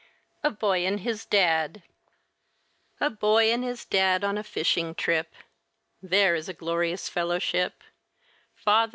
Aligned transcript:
A 0.41 0.49
BOY 0.49 0.83
AND 0.87 1.01
HIS 1.01 1.27
DAD 1.27 1.83
A 2.99 3.11
boy 3.11 3.53
and 3.53 3.63
his 3.63 3.85
dad 3.85 4.23
on 4.23 4.35
a 4.35 4.43
fishing 4.43 4.95
trip 4.95 5.31
There 6.01 6.33
is 6.33 6.49
a 6.49 6.55
glorious 6.57 7.07
fellowship! 7.07 7.83